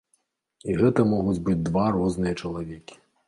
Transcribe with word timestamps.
І 0.69 0.77
гэта 0.79 1.03
могуць 1.11 1.37
быць 1.49 1.57
два 1.69 1.85
розныя 1.99 2.39
чалавекі. 2.41 2.99